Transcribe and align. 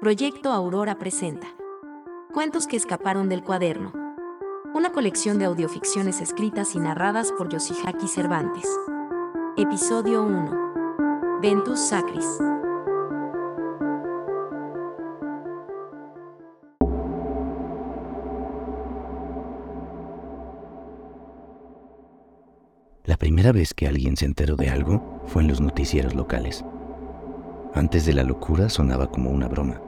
Proyecto 0.00 0.50
Aurora 0.50 0.98
presenta 0.98 1.46
Cuentos 2.32 2.66
que 2.66 2.76
escaparon 2.76 3.28
del 3.28 3.42
cuaderno. 3.42 3.92
Una 4.72 4.92
colección 4.92 5.38
de 5.38 5.44
audioficciones 5.44 6.20
escritas 6.20 6.74
y 6.74 6.78
narradas 6.78 7.32
por 7.32 7.48
Yoshihaki 7.48 8.08
Cervantes. 8.08 8.68
Episodio 9.56 10.22
1. 10.22 11.40
Ventus 11.42 11.80
Sacris. 11.80 12.38
La 23.04 23.16
primera 23.16 23.52
vez 23.52 23.74
que 23.74 23.88
alguien 23.88 24.16
se 24.16 24.24
enteró 24.24 24.56
de 24.56 24.70
algo 24.70 25.20
fue 25.26 25.42
en 25.42 25.48
los 25.48 25.60
noticieros 25.60 26.14
locales. 26.14 26.64
Antes 27.72 28.04
de 28.04 28.12
la 28.12 28.24
locura 28.24 28.68
sonaba 28.68 29.06
como 29.06 29.30
una 29.30 29.46
broma, 29.46 29.80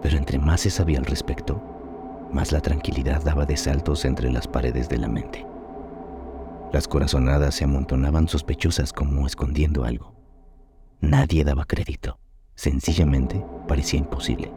pero 0.00 0.16
entre 0.16 0.38
más 0.38 0.60
se 0.60 0.70
sabía 0.70 0.98
al 0.98 1.06
respecto, 1.06 1.60
más 2.32 2.52
la 2.52 2.60
tranquilidad 2.60 3.24
daba 3.24 3.46
de 3.46 3.56
saltos 3.56 4.04
entre 4.04 4.30
las 4.30 4.46
paredes 4.46 4.88
de 4.88 4.98
la 4.98 5.08
mente. 5.08 5.44
Las 6.72 6.86
corazonadas 6.86 7.56
se 7.56 7.64
amontonaban 7.64 8.28
sospechosas 8.28 8.92
como 8.92 9.26
escondiendo 9.26 9.84
algo. 9.84 10.14
Nadie 11.00 11.42
daba 11.42 11.64
crédito, 11.64 12.20
sencillamente 12.54 13.44
parecía 13.66 13.98
imposible. 13.98 14.52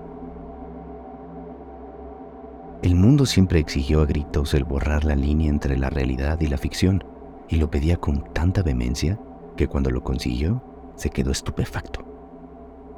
El 2.84 2.94
mundo 2.94 3.26
siempre 3.26 3.60
exigió 3.60 4.02
a 4.02 4.06
gritos 4.06 4.54
el 4.54 4.64
borrar 4.64 5.06
la 5.06 5.16
línea 5.16 5.50
entre 5.50 5.76
la 5.76 5.90
realidad 5.90 6.40
y 6.40 6.48
la 6.48 6.60
ficción, 6.60 7.04
y 7.50 7.56
lo 7.56 7.72
pedía 7.72 7.98
con 7.98 8.32
tanta 8.32 8.62
vehemencia 8.62 9.20
que 9.58 9.68
cuando 9.68 9.90
lo 9.90 10.04
consiguió 10.04 10.64
se 10.96 11.10
quedó 11.10 11.32
estupefacto 11.32 12.13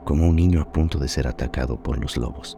como 0.05 0.29
un 0.29 0.35
niño 0.35 0.61
a 0.61 0.71
punto 0.71 0.99
de 0.99 1.09
ser 1.09 1.27
atacado 1.27 1.81
por 1.81 1.97
los 1.97 2.15
lobos. 2.15 2.57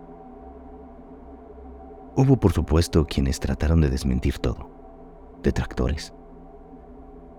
Hubo, 2.15 2.39
por 2.39 2.51
supuesto, 2.51 3.05
quienes 3.07 3.39
trataron 3.39 3.81
de 3.81 3.89
desmentir 3.89 4.37
todo, 4.37 5.39
detractores. 5.41 6.13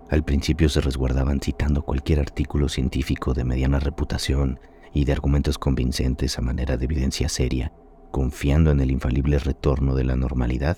Al 0.09 0.23
principio 0.23 0.67
se 0.67 0.81
resguardaban 0.81 1.39
citando 1.39 1.83
cualquier 1.83 2.19
artículo 2.19 2.67
científico 2.67 3.33
de 3.33 3.43
mediana 3.43 3.79
reputación 3.79 4.59
y 4.91 5.05
de 5.05 5.11
argumentos 5.11 5.59
convincentes 5.59 6.39
a 6.39 6.41
manera 6.41 6.75
de 6.75 6.85
evidencia 6.85 7.29
seria, 7.29 7.71
confiando 8.11 8.71
en 8.71 8.79
el 8.79 8.89
infalible 8.89 9.37
retorno 9.37 9.93
de 9.93 10.05
la 10.05 10.15
normalidad, 10.15 10.77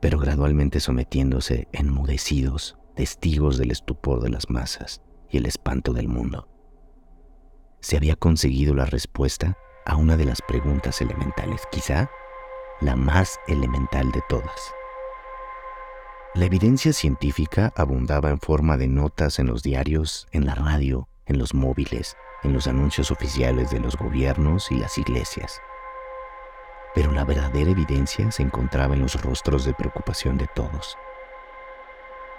pero 0.00 0.18
gradualmente 0.18 0.80
sometiéndose 0.80 1.68
enmudecidos, 1.72 2.76
testigos 2.94 3.56
del 3.56 3.70
estupor 3.70 4.20
de 4.20 4.28
las 4.28 4.50
masas 4.50 5.00
y 5.30 5.38
el 5.38 5.46
espanto 5.46 5.94
del 5.94 6.08
mundo 6.08 6.48
se 7.80 7.96
había 7.96 8.16
conseguido 8.16 8.74
la 8.74 8.86
respuesta 8.86 9.56
a 9.84 9.96
una 9.96 10.16
de 10.16 10.24
las 10.24 10.42
preguntas 10.42 11.00
elementales, 11.00 11.62
quizá 11.70 12.10
la 12.80 12.96
más 12.96 13.40
elemental 13.48 14.10
de 14.12 14.22
todas. 14.28 14.74
La 16.34 16.44
evidencia 16.44 16.92
científica 16.92 17.72
abundaba 17.74 18.30
en 18.30 18.38
forma 18.38 18.76
de 18.76 18.86
notas 18.86 19.38
en 19.38 19.46
los 19.46 19.62
diarios, 19.62 20.28
en 20.30 20.46
la 20.46 20.54
radio, 20.54 21.08
en 21.26 21.38
los 21.38 21.54
móviles, 21.54 22.16
en 22.42 22.52
los 22.52 22.66
anuncios 22.66 23.10
oficiales 23.10 23.70
de 23.70 23.80
los 23.80 23.96
gobiernos 23.96 24.70
y 24.70 24.76
las 24.76 24.98
iglesias. 24.98 25.60
Pero 26.94 27.12
la 27.12 27.24
verdadera 27.24 27.70
evidencia 27.70 28.30
se 28.30 28.42
encontraba 28.42 28.94
en 28.94 29.00
los 29.00 29.20
rostros 29.22 29.64
de 29.64 29.74
preocupación 29.74 30.36
de 30.38 30.46
todos. 30.54 30.96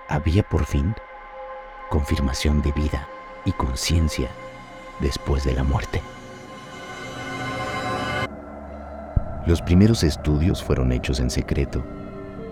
Había 0.07 0.43
por 0.43 0.65
fin 0.65 0.95
confirmación 1.89 2.61
de 2.61 2.71
vida 2.71 3.07
y 3.45 3.51
conciencia 3.51 4.29
después 4.99 5.43
de 5.43 5.53
la 5.53 5.63
muerte. 5.63 6.01
Los 9.45 9.61
primeros 9.61 10.03
estudios 10.03 10.63
fueron 10.63 10.91
hechos 10.91 11.19
en 11.19 11.29
secreto, 11.29 11.83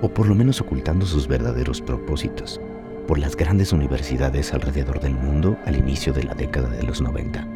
o 0.01 0.09
por 0.09 0.27
lo 0.27 0.35
menos 0.35 0.61
ocultando 0.61 1.05
sus 1.05 1.27
verdaderos 1.27 1.81
propósitos, 1.81 2.59
por 3.07 3.19
las 3.19 3.35
grandes 3.35 3.71
universidades 3.71 4.53
alrededor 4.53 4.99
del 4.99 5.13
mundo 5.13 5.57
al 5.65 5.75
inicio 5.75 6.13
de 6.13 6.23
la 6.23 6.33
década 6.33 6.69
de 6.69 6.83
los 6.83 7.01
90. 7.01 7.47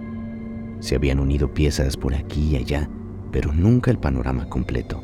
Se 0.79 0.95
habían 0.95 1.19
unido 1.19 1.53
piezas 1.53 1.97
por 1.97 2.15
aquí 2.15 2.49
y 2.49 2.55
allá, 2.57 2.89
pero 3.31 3.53
nunca 3.53 3.91
el 3.91 3.97
panorama 3.97 4.47
completo. 4.49 5.03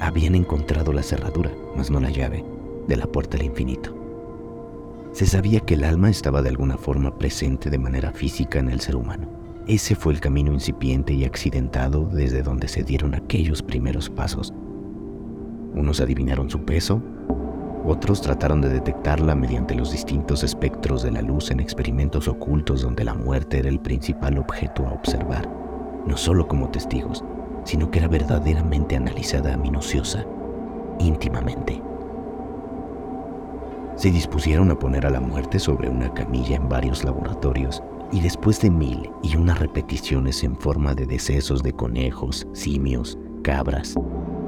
Habían 0.00 0.34
encontrado 0.34 0.92
la 0.92 1.02
cerradura, 1.02 1.50
mas 1.76 1.90
no 1.90 2.00
la 2.00 2.10
llave, 2.10 2.44
de 2.88 2.96
la 2.96 3.06
puerta 3.06 3.36
al 3.36 3.44
infinito. 3.44 4.01
Se 5.12 5.26
sabía 5.26 5.60
que 5.60 5.74
el 5.74 5.84
alma 5.84 6.08
estaba 6.08 6.40
de 6.40 6.48
alguna 6.48 6.78
forma 6.78 7.18
presente 7.18 7.68
de 7.68 7.78
manera 7.78 8.12
física 8.12 8.58
en 8.58 8.70
el 8.70 8.80
ser 8.80 8.96
humano. 8.96 9.28
Ese 9.66 9.94
fue 9.94 10.14
el 10.14 10.20
camino 10.20 10.52
incipiente 10.52 11.12
y 11.12 11.26
accidentado 11.26 12.06
desde 12.06 12.42
donde 12.42 12.66
se 12.66 12.82
dieron 12.82 13.14
aquellos 13.14 13.62
primeros 13.62 14.08
pasos. 14.08 14.54
Unos 15.74 16.00
adivinaron 16.00 16.48
su 16.48 16.64
peso, 16.64 17.02
otros 17.84 18.22
trataron 18.22 18.62
de 18.62 18.70
detectarla 18.70 19.34
mediante 19.34 19.74
los 19.74 19.92
distintos 19.92 20.44
espectros 20.44 21.02
de 21.02 21.10
la 21.10 21.20
luz 21.20 21.50
en 21.50 21.60
experimentos 21.60 22.26
ocultos 22.26 22.80
donde 22.80 23.04
la 23.04 23.14
muerte 23.14 23.58
era 23.58 23.68
el 23.68 23.80
principal 23.80 24.38
objeto 24.38 24.86
a 24.86 24.92
observar, 24.92 25.46
no 26.06 26.16
solo 26.16 26.48
como 26.48 26.70
testigos, 26.70 27.22
sino 27.64 27.90
que 27.90 27.98
era 27.98 28.08
verdaderamente 28.08 28.96
analizada 28.96 29.58
minuciosa, 29.58 30.24
íntimamente 30.98 31.82
se 33.96 34.10
dispusieron 34.10 34.70
a 34.70 34.78
poner 34.78 35.06
a 35.06 35.10
la 35.10 35.20
muerte 35.20 35.58
sobre 35.58 35.88
una 35.88 36.12
camilla 36.12 36.56
en 36.56 36.68
varios 36.68 37.04
laboratorios 37.04 37.82
y 38.10 38.20
después 38.20 38.60
de 38.60 38.70
mil 38.70 39.10
y 39.22 39.36
unas 39.36 39.58
repeticiones 39.58 40.42
en 40.44 40.56
forma 40.56 40.94
de 40.94 41.06
decesos 41.06 41.62
de 41.62 41.72
conejos, 41.72 42.46
simios, 42.52 43.18
cabras 43.42 43.94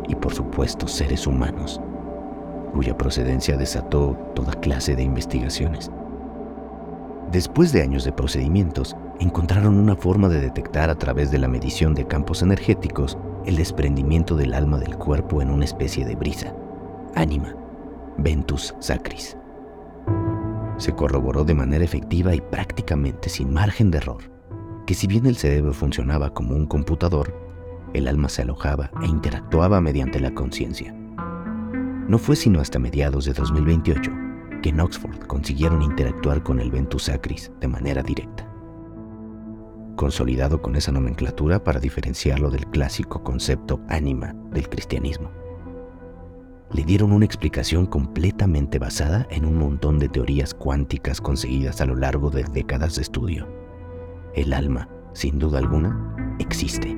y 0.08 0.14
por 0.14 0.34
supuesto 0.34 0.86
seres 0.86 1.26
humanos, 1.26 1.80
cuya 2.72 2.96
procedencia 2.96 3.56
desató 3.56 4.16
toda 4.34 4.52
clase 4.54 4.96
de 4.96 5.02
investigaciones. 5.02 5.90
Después 7.32 7.72
de 7.72 7.82
años 7.82 8.04
de 8.04 8.12
procedimientos, 8.12 8.96
encontraron 9.18 9.78
una 9.78 9.96
forma 9.96 10.28
de 10.28 10.40
detectar 10.40 10.90
a 10.90 10.94
través 10.94 11.30
de 11.30 11.38
la 11.38 11.48
medición 11.48 11.94
de 11.94 12.06
campos 12.06 12.42
energéticos 12.42 13.18
el 13.46 13.56
desprendimiento 13.56 14.36
del 14.36 14.54
alma 14.54 14.78
del 14.78 14.96
cuerpo 14.96 15.42
en 15.42 15.50
una 15.50 15.64
especie 15.64 16.04
de 16.04 16.16
brisa, 16.16 16.54
ánima, 17.14 17.54
Ventus 18.18 18.74
Sacris. 18.80 19.36
Se 20.76 20.94
corroboró 20.94 21.44
de 21.44 21.54
manera 21.54 21.84
efectiva 21.84 22.34
y 22.34 22.40
prácticamente 22.40 23.28
sin 23.28 23.52
margen 23.52 23.90
de 23.90 23.98
error 23.98 24.34
que 24.86 24.94
si 24.94 25.06
bien 25.06 25.26
el 25.26 25.36
cerebro 25.36 25.72
funcionaba 25.72 26.34
como 26.34 26.54
un 26.54 26.66
computador, 26.66 27.34
el 27.94 28.06
alma 28.06 28.28
se 28.28 28.42
alojaba 28.42 28.90
e 29.02 29.06
interactuaba 29.06 29.80
mediante 29.80 30.20
la 30.20 30.34
conciencia. 30.34 30.92
No 32.06 32.18
fue 32.18 32.36
sino 32.36 32.60
hasta 32.60 32.78
mediados 32.78 33.24
de 33.24 33.32
2028 33.32 34.10
que 34.62 34.68
en 34.70 34.80
Oxford 34.80 35.26
consiguieron 35.26 35.82
interactuar 35.82 36.42
con 36.42 36.60
el 36.60 36.70
Ventus 36.70 37.04
Sacris 37.04 37.50
de 37.60 37.68
manera 37.68 38.02
directa. 38.02 38.46
Consolidado 39.96 40.60
con 40.60 40.76
esa 40.76 40.92
nomenclatura 40.92 41.62
para 41.62 41.80
diferenciarlo 41.80 42.50
del 42.50 42.66
clásico 42.66 43.22
concepto 43.22 43.80
ánima 43.88 44.34
del 44.50 44.68
cristianismo 44.68 45.30
le 46.74 46.82
dieron 46.82 47.12
una 47.12 47.24
explicación 47.24 47.86
completamente 47.86 48.80
basada 48.80 49.28
en 49.30 49.44
un 49.44 49.56
montón 49.56 50.00
de 50.00 50.08
teorías 50.08 50.54
cuánticas 50.54 51.20
conseguidas 51.20 51.80
a 51.80 51.86
lo 51.86 51.94
largo 51.94 52.30
de 52.30 52.42
décadas 52.42 52.96
de 52.96 53.02
estudio. 53.02 53.46
El 54.34 54.52
alma, 54.52 54.88
sin 55.12 55.38
duda 55.38 55.60
alguna, 55.60 56.36
existe, 56.40 56.96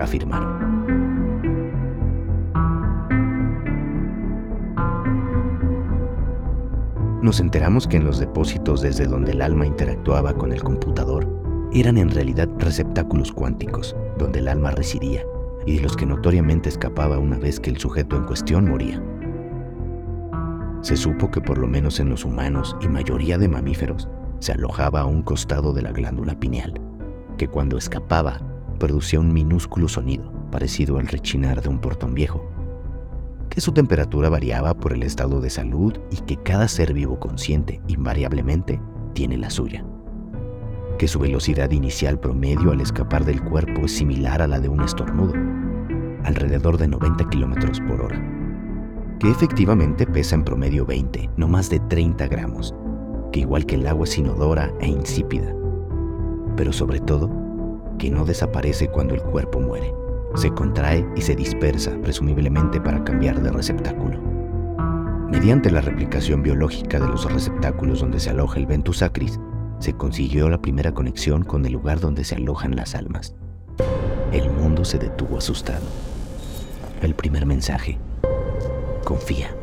afirmaron. 0.00 0.82
Nos 7.22 7.38
enteramos 7.38 7.86
que 7.86 7.98
en 7.98 8.04
los 8.04 8.18
depósitos 8.18 8.82
desde 8.82 9.06
donde 9.06 9.30
el 9.30 9.42
alma 9.42 9.64
interactuaba 9.64 10.34
con 10.34 10.52
el 10.52 10.64
computador 10.64 11.28
eran 11.72 11.96
en 11.96 12.10
realidad 12.10 12.48
receptáculos 12.58 13.30
cuánticos, 13.30 13.94
donde 14.18 14.40
el 14.40 14.48
alma 14.48 14.72
residía 14.72 15.24
y 15.64 15.76
de 15.76 15.82
los 15.82 15.96
que 15.96 16.06
notoriamente 16.06 16.68
escapaba 16.68 17.20
una 17.20 17.38
vez 17.38 17.60
que 17.60 17.70
el 17.70 17.78
sujeto 17.78 18.16
en 18.16 18.24
cuestión 18.24 18.68
moría. 18.68 19.00
Se 20.82 20.96
supo 20.96 21.30
que 21.30 21.40
por 21.40 21.58
lo 21.58 21.66
menos 21.66 22.00
en 22.00 22.10
los 22.10 22.24
humanos 22.24 22.76
y 22.80 22.88
mayoría 22.88 23.38
de 23.38 23.48
mamíferos 23.48 24.08
se 24.40 24.52
alojaba 24.52 25.00
a 25.00 25.06
un 25.06 25.22
costado 25.22 25.72
de 25.72 25.82
la 25.82 25.92
glándula 25.92 26.38
pineal, 26.38 26.74
que 27.38 27.48
cuando 27.48 27.78
escapaba 27.78 28.40
producía 28.78 29.20
un 29.20 29.32
minúsculo 29.32 29.88
sonido 29.88 30.30
parecido 30.50 30.98
al 30.98 31.06
rechinar 31.06 31.62
de 31.62 31.68
un 31.68 31.80
portón 31.80 32.14
viejo, 32.14 32.44
que 33.48 33.60
su 33.60 33.72
temperatura 33.72 34.28
variaba 34.28 34.74
por 34.74 34.92
el 34.92 35.02
estado 35.02 35.40
de 35.40 35.50
salud 35.50 35.94
y 36.10 36.16
que 36.16 36.36
cada 36.36 36.68
ser 36.68 36.92
vivo 36.92 37.18
consciente 37.18 37.80
invariablemente 37.86 38.80
tiene 39.14 39.38
la 39.38 39.50
suya 39.50 39.84
que 40.98 41.08
su 41.08 41.18
velocidad 41.18 41.70
inicial 41.72 42.20
promedio 42.20 42.70
al 42.70 42.80
escapar 42.80 43.24
del 43.24 43.42
cuerpo 43.42 43.86
es 43.86 43.92
similar 43.96 44.40
a 44.40 44.46
la 44.46 44.60
de 44.60 44.68
un 44.68 44.82
estornudo, 44.82 45.34
alrededor 46.22 46.78
de 46.78 46.86
90 46.86 47.28
km 47.28 47.88
por 47.88 48.02
hora, 48.02 48.41
que 49.22 49.30
efectivamente 49.30 50.04
pesa 50.04 50.34
en 50.34 50.42
promedio 50.42 50.84
20, 50.84 51.30
no 51.36 51.46
más 51.46 51.70
de 51.70 51.78
30 51.78 52.26
gramos, 52.26 52.74
que 53.30 53.38
igual 53.38 53.64
que 53.66 53.76
el 53.76 53.86
agua 53.86 54.02
es 54.02 54.18
inodora 54.18 54.74
e 54.80 54.88
insípida, 54.88 55.54
pero 56.56 56.72
sobre 56.72 56.98
todo 56.98 57.30
que 58.00 58.10
no 58.10 58.24
desaparece 58.24 58.88
cuando 58.88 59.14
el 59.14 59.22
cuerpo 59.22 59.60
muere. 59.60 59.94
Se 60.34 60.50
contrae 60.50 61.06
y 61.14 61.20
se 61.20 61.36
dispersa, 61.36 61.96
presumiblemente 62.02 62.80
para 62.80 63.04
cambiar 63.04 63.40
de 63.40 63.52
receptáculo. 63.52 64.18
Mediante 65.30 65.70
la 65.70 65.82
replicación 65.82 66.42
biológica 66.42 66.98
de 66.98 67.06
los 67.06 67.32
receptáculos 67.32 68.00
donde 68.00 68.18
se 68.18 68.30
aloja 68.30 68.58
el 68.58 68.66
Ventus 68.66 68.98
Sacris, 68.98 69.38
se 69.78 69.92
consiguió 69.92 70.48
la 70.48 70.60
primera 70.60 70.90
conexión 70.90 71.44
con 71.44 71.64
el 71.64 71.74
lugar 71.74 72.00
donde 72.00 72.24
se 72.24 72.34
alojan 72.34 72.74
las 72.74 72.96
almas. 72.96 73.36
El 74.32 74.50
mundo 74.50 74.84
se 74.84 74.98
detuvo 74.98 75.38
asustado. 75.38 75.86
El 77.02 77.14
primer 77.14 77.46
mensaje. 77.46 78.00
Confía. 79.12 79.54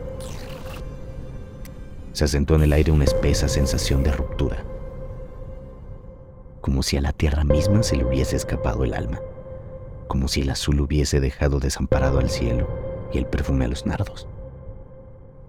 Se 2.13 2.23
asentó 2.23 2.53
en 2.53 2.61
el 2.61 2.71
aire 2.71 2.91
una 2.91 3.05
espesa 3.05 3.47
sensación 3.47 4.03
de 4.03 4.11
ruptura, 4.11 4.63
como 6.61 6.83
si 6.83 6.97
a 6.97 7.01
la 7.01 7.13
tierra 7.13 7.43
misma 7.43 7.81
se 7.81 7.95
le 7.95 8.05
hubiese 8.05 8.35
escapado 8.35 8.83
el 8.83 8.93
alma, 8.93 9.19
como 10.07 10.27
si 10.27 10.41
el 10.41 10.51
azul 10.51 10.79
hubiese 10.81 11.19
dejado 11.19 11.59
desamparado 11.59 12.19
al 12.19 12.29
cielo 12.29 12.67
y 13.11 13.17
el 13.17 13.25
perfume 13.25 13.65
a 13.65 13.69
los 13.69 13.87
nardos. 13.87 14.27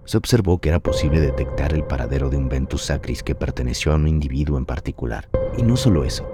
Se 0.05 0.17
observó 0.17 0.57
que 0.57 0.69
era 0.69 0.79
posible 0.79 1.19
detectar 1.19 1.71
el 1.71 1.83
paradero 1.83 2.31
de 2.31 2.37
un 2.37 2.49
Ventus 2.49 2.85
Sacris 2.85 3.21
que 3.21 3.35
perteneció 3.35 3.91
a 3.91 3.97
un 3.97 4.07
individuo 4.07 4.57
en 4.57 4.65
particular, 4.65 5.29
y 5.59 5.61
no 5.61 5.77
solo 5.77 6.05
eso, 6.05 6.27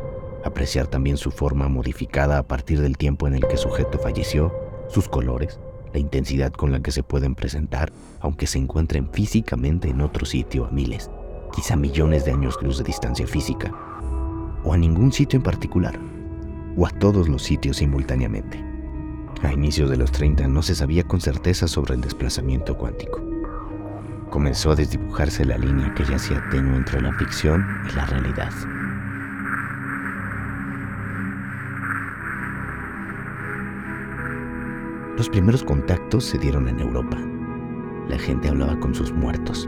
apreciar 0.46 0.88
también 0.88 1.18
su 1.18 1.32
forma 1.32 1.68
modificada 1.68 2.38
a 2.38 2.48
partir 2.48 2.80
del 2.80 2.98
tiempo 2.98 3.28
en 3.28 3.36
el 3.36 3.42
que 3.42 3.56
el 3.56 3.60
sujeto 3.60 4.00
falleció, 4.00 4.56
sus 4.88 5.10
colores, 5.10 5.60
la 5.94 6.00
intensidad 6.00 6.52
con 6.52 6.72
la 6.72 6.82
que 6.82 6.92
se 6.92 7.04
pueden 7.04 7.36
presentar, 7.36 7.92
aunque 8.20 8.48
se 8.48 8.60
encuentren 8.60 9.10
físicamente 9.12 9.90
en 9.90 10.02
otro 10.02 10.26
sitio 10.26 10.66
a 10.66 10.72
miles, 10.72 11.10
quizá 11.54 11.76
millones 11.76 12.26
de 12.26 12.32
años 12.32 12.58
luz 12.62 12.78
de 12.78 12.84
distancia 12.84 13.28
física, 13.28 13.74
o 14.64 14.74
a 14.74 14.78
ningún 14.78 15.12
sitio 15.12 15.38
en 15.38 15.44
particular, 15.44 16.00
o 16.76 16.86
a 16.86 16.90
todos 16.90 17.28
los 17.28 17.44
sitios 17.44 17.78
simultáneamente. 17.78 18.64
A 19.44 19.54
inicios 19.54 19.90
de 19.90 19.98
los 19.98 20.12
30 20.12 20.48
no 20.48 20.62
se 20.62 20.76
sabía 20.76 21.04
con 21.04 21.22
certeza 21.22 21.68
sobre 21.68 21.96
el 21.96 22.02
desplazamiento 22.02 22.78
cuántico. 22.78 23.22
Comenzó 24.30 24.72
a 24.72 24.76
desdibujarse 24.76 25.46
la 25.46 25.58
línea 25.58 25.94
que 25.94 26.04
ya 26.06 26.16
hacía 26.16 26.44
tenue 26.50 26.76
entre 26.76 27.02
la 27.02 27.14
ficción 27.14 27.66
y 27.90 27.96
la 27.96 28.06
realidad. 28.06 28.52
Los 35.18 35.30
primeros 35.30 35.64
contactos 35.64 36.26
se 36.26 36.38
dieron 36.38 36.70
en 36.70 36.80
Europa. 36.80 37.18
La 38.08 38.20
gente 38.20 38.50
hablaba 38.50 38.80
con 38.80 38.94
sus 38.94 39.12
muertos. 39.12 39.68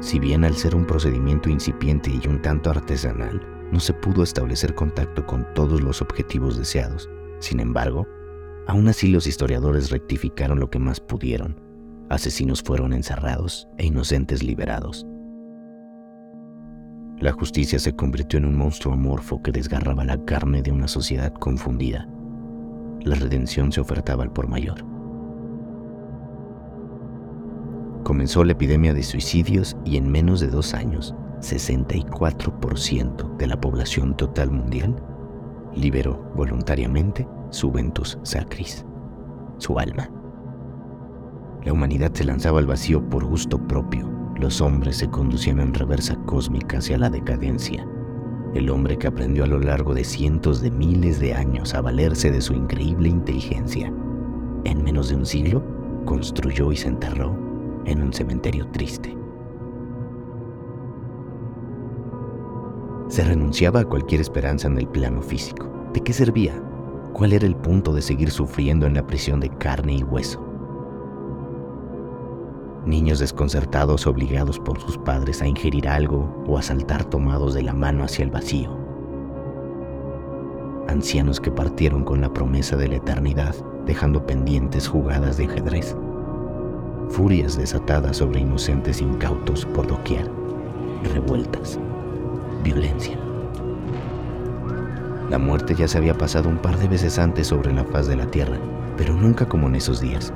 Si 0.00 0.18
bien 0.18 0.44
al 0.44 0.56
ser 0.56 0.74
un 0.74 0.84
procedimiento 0.84 1.48
incipiente 1.48 2.10
y 2.10 2.26
un 2.26 2.42
tanto 2.42 2.70
artesanal, 2.70 3.40
no 3.70 3.78
se 3.78 3.94
pudo 3.94 4.24
establecer 4.24 4.74
contacto 4.74 5.24
con 5.24 5.46
todos 5.54 5.80
los 5.80 6.02
objetivos 6.02 6.58
deseados, 6.58 7.08
sin 7.38 7.60
embargo, 7.60 8.08
aún 8.66 8.88
así 8.88 9.06
los 9.06 9.28
historiadores 9.28 9.90
rectificaron 9.90 10.58
lo 10.58 10.70
que 10.70 10.80
más 10.80 10.98
pudieron. 10.98 11.56
Asesinos 12.08 12.62
fueron 12.62 12.92
encerrados 12.92 13.68
e 13.78 13.86
inocentes 13.86 14.42
liberados. 14.42 15.06
La 17.20 17.32
justicia 17.32 17.78
se 17.78 17.94
convirtió 17.94 18.38
en 18.38 18.46
un 18.46 18.56
monstruo 18.56 18.94
amorfo 18.94 19.42
que 19.42 19.52
desgarraba 19.52 20.04
la 20.04 20.24
carne 20.24 20.62
de 20.62 20.72
una 20.72 20.88
sociedad 20.88 21.34
confundida. 21.34 22.08
La 23.02 23.14
redención 23.14 23.70
se 23.72 23.82
ofertaba 23.82 24.22
al 24.22 24.32
por 24.32 24.48
mayor. 24.48 24.82
Comenzó 28.04 28.42
la 28.42 28.52
epidemia 28.52 28.94
de 28.94 29.02
suicidios 29.02 29.76
y 29.84 29.98
en 29.98 30.10
menos 30.10 30.40
de 30.40 30.48
dos 30.48 30.72
años, 30.72 31.14
64% 31.40 33.36
de 33.36 33.46
la 33.46 33.60
población 33.60 34.16
total 34.16 34.50
mundial 34.50 34.96
liberó 35.74 36.32
voluntariamente 36.34 37.28
su 37.50 37.70
ventus 37.70 38.18
sacris, 38.22 38.86
su 39.58 39.78
alma. 39.78 40.10
La 41.64 41.74
humanidad 41.74 42.12
se 42.14 42.24
lanzaba 42.24 42.60
al 42.60 42.66
vacío 42.66 43.06
por 43.10 43.24
gusto 43.26 43.58
propio, 43.66 44.08
los 44.40 44.60
hombres 44.60 44.96
se 44.96 45.10
conducían 45.10 45.60
en 45.60 45.74
reversa 45.74 46.16
cósmica 46.24 46.78
hacia 46.78 46.98
la 46.98 47.10
decadencia. 47.10 47.86
El 48.54 48.70
hombre 48.70 48.96
que 48.96 49.06
aprendió 49.06 49.44
a 49.44 49.46
lo 49.46 49.60
largo 49.60 49.94
de 49.94 50.02
cientos 50.02 50.60
de 50.62 50.70
miles 50.70 51.20
de 51.20 51.34
años 51.34 51.74
a 51.74 51.82
valerse 51.82 52.30
de 52.30 52.40
su 52.40 52.54
increíble 52.54 53.08
inteligencia, 53.08 53.92
en 54.64 54.82
menos 54.82 55.10
de 55.10 55.16
un 55.16 55.26
siglo, 55.26 55.62
construyó 56.06 56.72
y 56.72 56.76
se 56.76 56.88
enterró 56.88 57.36
en 57.84 58.02
un 58.02 58.12
cementerio 58.12 58.66
triste. 58.68 59.16
Se 63.08 63.24
renunciaba 63.24 63.80
a 63.80 63.84
cualquier 63.84 64.20
esperanza 64.20 64.68
en 64.68 64.78
el 64.78 64.88
plano 64.88 65.20
físico. 65.20 65.70
¿De 65.92 66.00
qué 66.00 66.12
servía? 66.12 66.54
¿Cuál 67.12 67.32
era 67.32 67.46
el 67.46 67.56
punto 67.56 67.92
de 67.92 68.02
seguir 68.02 68.30
sufriendo 68.30 68.86
en 68.86 68.94
la 68.94 69.06
prisión 69.06 69.40
de 69.40 69.50
carne 69.50 69.94
y 69.96 70.02
hueso? 70.02 70.49
Niños 72.86 73.18
desconcertados 73.18 74.06
obligados 74.06 74.58
por 74.58 74.80
sus 74.80 74.98
padres 74.98 75.42
a 75.42 75.46
ingerir 75.46 75.88
algo 75.88 76.44
o 76.46 76.58
a 76.58 76.62
saltar 76.62 77.04
tomados 77.04 77.54
de 77.54 77.62
la 77.62 77.74
mano 77.74 78.04
hacia 78.04 78.24
el 78.24 78.30
vacío, 78.30 78.76
ancianos 80.88 81.40
que 81.40 81.50
partieron 81.50 82.04
con 82.04 82.20
la 82.20 82.32
promesa 82.32 82.76
de 82.76 82.88
la 82.88 82.96
eternidad 82.96 83.54
dejando 83.86 84.24
pendientes 84.26 84.88
jugadas 84.88 85.36
de 85.36 85.46
ajedrez, 85.46 85.96
furias 87.08 87.56
desatadas 87.56 88.18
sobre 88.18 88.40
inocentes 88.40 89.00
incautos 89.00 89.66
por 89.66 89.86
doquier, 89.86 90.30
revueltas, 91.12 91.78
violencia. 92.62 93.18
La 95.28 95.38
muerte 95.38 95.74
ya 95.74 95.86
se 95.86 95.98
había 95.98 96.14
pasado 96.14 96.48
un 96.48 96.58
par 96.58 96.76
de 96.78 96.88
veces 96.88 97.18
antes 97.18 97.46
sobre 97.46 97.72
la 97.72 97.84
faz 97.84 98.08
de 98.08 98.16
la 98.16 98.26
tierra, 98.26 98.58
pero 98.96 99.14
nunca 99.14 99.46
como 99.46 99.68
en 99.68 99.76
esos 99.76 100.00
días. 100.00 100.32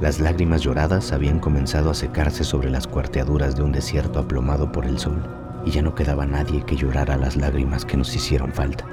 Las 0.00 0.18
lágrimas 0.18 0.62
lloradas 0.62 1.12
habían 1.12 1.40
comenzado 1.40 1.90
a 1.90 1.94
secarse 1.94 2.42
sobre 2.42 2.70
las 2.70 2.86
cuarteaduras 2.86 3.54
de 3.54 3.62
un 3.62 3.70
desierto 3.70 4.18
aplomado 4.18 4.72
por 4.72 4.86
el 4.86 4.98
sol, 4.98 5.22
y 5.66 5.72
ya 5.72 5.82
no 5.82 5.94
quedaba 5.94 6.24
nadie 6.24 6.64
que 6.64 6.74
llorara 6.74 7.18
las 7.18 7.36
lágrimas 7.36 7.84
que 7.84 7.98
nos 7.98 8.16
hicieron 8.16 8.50
falta. 8.50 8.86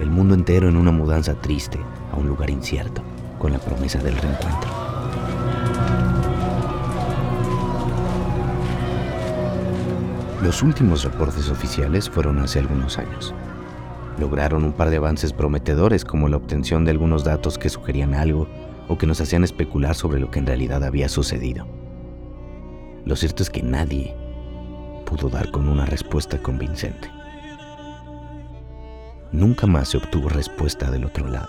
El 0.00 0.10
mundo 0.10 0.34
entero 0.34 0.68
en 0.68 0.76
una 0.76 0.90
mudanza 0.90 1.34
triste 1.34 1.78
a 2.10 2.16
un 2.16 2.26
lugar 2.26 2.50
incierto, 2.50 3.00
con 3.38 3.52
la 3.52 3.60
promesa 3.60 4.00
del 4.00 4.16
reencuentro. 4.16 4.68
Los 10.42 10.64
últimos 10.64 11.04
reportes 11.04 11.48
oficiales 11.48 12.10
fueron 12.10 12.40
hace 12.40 12.58
algunos 12.58 12.98
años. 12.98 13.32
Lograron 14.18 14.64
un 14.64 14.72
par 14.72 14.90
de 14.90 14.96
avances 14.96 15.32
prometedores 15.32 16.04
como 16.04 16.28
la 16.28 16.36
obtención 16.36 16.84
de 16.84 16.90
algunos 16.90 17.22
datos 17.22 17.56
que 17.56 17.68
sugerían 17.68 18.14
algo 18.14 18.48
o 18.88 18.98
que 18.98 19.06
nos 19.06 19.20
hacían 19.20 19.44
especular 19.44 19.94
sobre 19.94 20.20
lo 20.20 20.30
que 20.30 20.38
en 20.38 20.46
realidad 20.46 20.84
había 20.84 21.08
sucedido. 21.08 21.66
Lo 23.04 23.16
cierto 23.16 23.42
es 23.42 23.50
que 23.50 23.62
nadie 23.62 24.14
pudo 25.04 25.28
dar 25.28 25.50
con 25.50 25.68
una 25.68 25.86
respuesta 25.86 26.38
convincente. 26.38 27.10
Nunca 29.32 29.66
más 29.66 29.88
se 29.88 29.98
obtuvo 29.98 30.28
respuesta 30.28 30.90
del 30.90 31.04
otro 31.04 31.28
lado. 31.28 31.48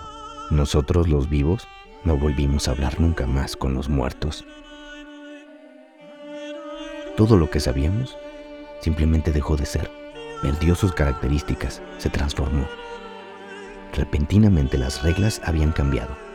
Nosotros 0.50 1.08
los 1.08 1.28
vivos 1.28 1.66
no 2.04 2.16
volvimos 2.16 2.68
a 2.68 2.72
hablar 2.72 3.00
nunca 3.00 3.26
más 3.26 3.56
con 3.56 3.74
los 3.74 3.88
muertos. 3.88 4.44
Todo 7.16 7.36
lo 7.36 7.48
que 7.48 7.60
sabíamos 7.60 8.18
simplemente 8.80 9.32
dejó 9.32 9.56
de 9.56 9.66
ser, 9.66 9.90
perdió 10.42 10.74
sus 10.74 10.92
características, 10.92 11.80
se 11.98 12.10
transformó. 12.10 12.66
Repentinamente 13.94 14.76
las 14.76 15.02
reglas 15.02 15.40
habían 15.44 15.72
cambiado 15.72 16.25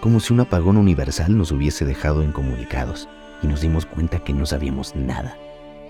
como 0.00 0.18
si 0.18 0.32
un 0.32 0.40
apagón 0.40 0.76
universal 0.76 1.36
nos 1.36 1.52
hubiese 1.52 1.84
dejado 1.84 2.22
incomunicados 2.22 3.08
y 3.42 3.46
nos 3.46 3.60
dimos 3.60 3.86
cuenta 3.86 4.18
que 4.20 4.32
no 4.32 4.46
sabíamos 4.46 4.96
nada 4.96 5.36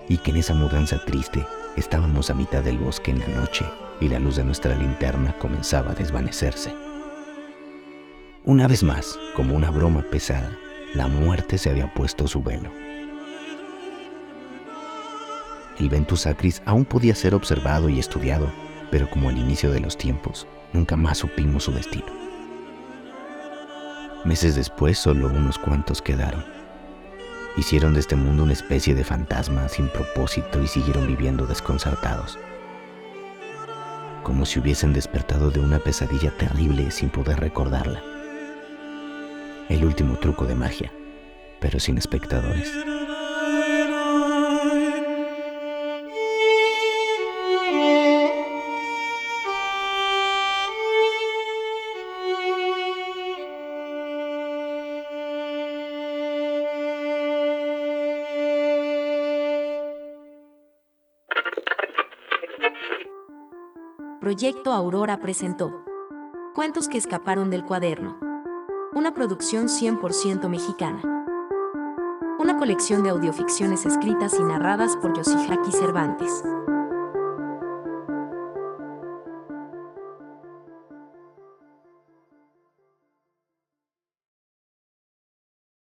y 0.09 0.17
que 0.17 0.31
en 0.31 0.37
esa 0.37 0.53
mudanza 0.53 1.03
triste 1.05 1.45
estábamos 1.77 2.29
a 2.29 2.33
mitad 2.33 2.61
del 2.61 2.77
bosque 2.77 3.11
en 3.11 3.19
la 3.19 3.27
noche 3.27 3.65
y 4.01 4.09
la 4.09 4.19
luz 4.19 4.35
de 4.35 4.43
nuestra 4.43 4.75
linterna 4.75 5.37
comenzaba 5.39 5.91
a 5.91 5.95
desvanecerse. 5.95 6.73
Una 8.43 8.67
vez 8.67 8.83
más, 8.83 9.17
como 9.35 9.55
una 9.55 9.69
broma 9.69 10.01
pesada, 10.01 10.57
la 10.93 11.07
muerte 11.07 11.57
se 11.57 11.69
había 11.69 11.93
puesto 11.93 12.27
su 12.27 12.43
velo. 12.43 12.71
El 15.79 15.89
Ventus 15.89 16.21
Sacris 16.21 16.61
aún 16.65 16.83
podía 16.83 17.15
ser 17.15 17.33
observado 17.33 17.87
y 17.87 17.99
estudiado, 17.99 18.51
pero 18.89 19.09
como 19.09 19.29
al 19.29 19.37
inicio 19.37 19.71
de 19.71 19.79
los 19.79 19.97
tiempos, 19.97 20.47
nunca 20.73 20.97
más 20.97 21.19
supimos 21.19 21.63
su 21.63 21.71
destino. 21.71 22.20
Meses 24.23 24.55
después 24.55 24.99
solo 24.99 25.27
unos 25.29 25.57
cuantos 25.57 25.99
quedaron. 25.99 26.45
Hicieron 27.57 27.95
de 27.95 28.01
este 28.01 28.15
mundo 28.15 28.43
una 28.43 28.53
especie 28.53 28.93
de 28.93 29.03
fantasma 29.03 29.67
sin 29.67 29.87
propósito 29.87 30.61
y 30.61 30.67
siguieron 30.67 31.07
viviendo 31.07 31.47
desconcertados. 31.47 32.37
Como 34.21 34.45
si 34.45 34.59
hubiesen 34.59 34.93
despertado 34.93 35.49
de 35.49 35.59
una 35.59 35.79
pesadilla 35.79 36.29
terrible 36.37 36.91
sin 36.91 37.09
poder 37.09 37.39
recordarla. 37.39 38.03
El 39.69 39.83
último 39.83 40.15
truco 40.17 40.45
de 40.45 40.53
magia, 40.53 40.93
pero 41.59 41.79
sin 41.79 41.97
espectadores. 41.97 42.71
Proyecto 64.31 64.71
Aurora 64.71 65.19
presentó 65.19 65.83
Cuentos 66.55 66.87
que 66.87 66.97
escaparon 66.97 67.49
del 67.49 67.65
cuaderno. 67.65 68.17
Una 68.93 69.13
producción 69.13 69.67
100% 69.67 70.47
mexicana. 70.47 71.01
Una 72.39 72.57
colección 72.57 73.03
de 73.03 73.09
audioficciones 73.09 73.85
escritas 73.85 74.39
y 74.39 74.43
narradas 74.43 74.95
por 74.95 75.13
Yoshihaki 75.17 75.73
Cervantes. 75.73 76.45